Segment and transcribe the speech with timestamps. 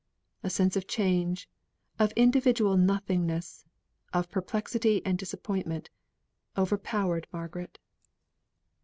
[0.41, 1.47] A sense of change,
[1.99, 3.65] of individual nothingness,
[4.11, 5.91] of perplexity and disappointment,
[6.57, 7.77] overpowered Margaret.